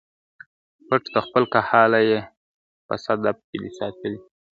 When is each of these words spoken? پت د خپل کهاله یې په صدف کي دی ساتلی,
پت 0.87 1.03
د 1.13 1.15
خپل 1.25 1.43
کهاله 1.53 1.99
یې 2.09 2.19
په 2.85 2.93
صدف 3.05 3.37
کي 3.47 3.57
دی 3.61 3.71
ساتلی, 3.79 4.17